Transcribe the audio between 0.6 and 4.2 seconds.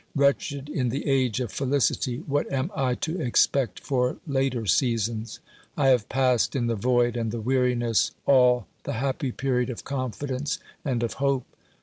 in the age of feUcity, what am I to expect for